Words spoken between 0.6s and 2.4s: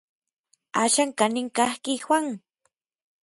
¿Axan kanin kajki Juan?